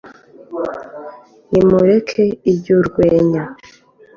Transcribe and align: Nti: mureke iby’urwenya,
Nti: 1.49 1.59
mureke 1.69 2.23
iby’urwenya, 2.51 3.43